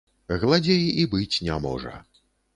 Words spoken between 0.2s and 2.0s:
Гладзей і быць не можа.